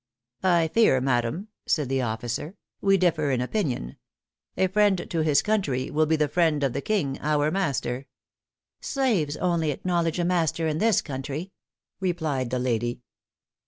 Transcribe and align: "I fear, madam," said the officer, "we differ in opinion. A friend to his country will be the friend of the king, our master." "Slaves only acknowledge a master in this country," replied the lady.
"I 0.41 0.67
fear, 0.69 0.99
madam," 0.99 1.49
said 1.67 1.87
the 1.87 2.01
officer, 2.01 2.55
"we 2.81 2.97
differ 2.97 3.29
in 3.29 3.39
opinion. 3.39 3.97
A 4.57 4.65
friend 4.65 5.05
to 5.11 5.19
his 5.19 5.43
country 5.43 5.91
will 5.91 6.07
be 6.07 6.15
the 6.15 6.27
friend 6.27 6.63
of 6.63 6.73
the 6.73 6.81
king, 6.81 7.19
our 7.21 7.51
master." 7.51 8.07
"Slaves 8.79 9.37
only 9.37 9.69
acknowledge 9.69 10.17
a 10.17 10.25
master 10.25 10.67
in 10.67 10.79
this 10.79 11.03
country," 11.03 11.51
replied 11.99 12.49
the 12.49 12.57
lady. 12.57 13.01